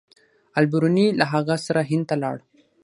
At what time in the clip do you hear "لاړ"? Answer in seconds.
2.23-2.37